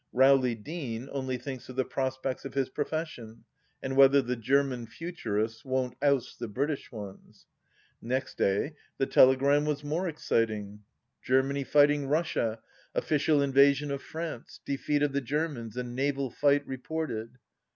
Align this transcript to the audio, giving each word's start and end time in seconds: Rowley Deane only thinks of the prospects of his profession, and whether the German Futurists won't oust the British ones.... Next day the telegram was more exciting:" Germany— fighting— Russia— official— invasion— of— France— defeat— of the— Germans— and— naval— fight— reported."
Rowley 0.13 0.55
Deane 0.55 1.07
only 1.11 1.37
thinks 1.37 1.69
of 1.69 1.75
the 1.75 1.85
prospects 1.85 2.43
of 2.43 2.55
his 2.55 2.69
profession, 2.69 3.43
and 3.83 3.95
whether 3.95 4.19
the 4.19 4.35
German 4.35 4.87
Futurists 4.87 5.63
won't 5.63 5.93
oust 6.01 6.39
the 6.39 6.47
British 6.47 6.91
ones.... 6.91 7.45
Next 8.01 8.35
day 8.35 8.73
the 8.97 9.05
telegram 9.05 9.63
was 9.63 9.83
more 9.83 10.07
exciting:" 10.07 10.79
Germany— 11.27 11.63
fighting— 11.73 12.07
Russia— 12.09 12.61
official— 12.95 13.43
invasion— 13.43 13.91
of— 13.91 14.01
France— 14.01 14.59
defeat— 14.65 15.03
of 15.03 15.13
the— 15.13 15.21
Germans— 15.37 15.77
and— 15.77 15.95
naval— 15.95 16.31
fight— 16.41 16.65
reported." 16.67 17.37